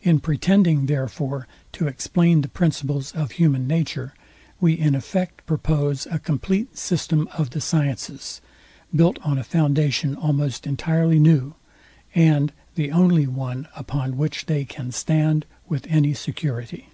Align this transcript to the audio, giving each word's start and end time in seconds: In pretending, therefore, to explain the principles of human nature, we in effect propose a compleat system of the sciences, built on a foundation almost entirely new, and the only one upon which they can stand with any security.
In 0.00 0.18
pretending, 0.20 0.86
therefore, 0.86 1.46
to 1.72 1.88
explain 1.88 2.40
the 2.40 2.48
principles 2.48 3.12
of 3.12 3.32
human 3.32 3.66
nature, 3.66 4.14
we 4.62 4.72
in 4.72 4.94
effect 4.94 5.44
propose 5.44 6.06
a 6.10 6.18
compleat 6.18 6.78
system 6.78 7.28
of 7.36 7.50
the 7.50 7.60
sciences, 7.60 8.40
built 8.96 9.18
on 9.22 9.36
a 9.36 9.44
foundation 9.44 10.16
almost 10.16 10.66
entirely 10.66 11.18
new, 11.18 11.54
and 12.14 12.50
the 12.76 12.90
only 12.90 13.26
one 13.26 13.68
upon 13.76 14.16
which 14.16 14.46
they 14.46 14.64
can 14.64 14.90
stand 14.90 15.44
with 15.68 15.86
any 15.90 16.14
security. 16.14 16.88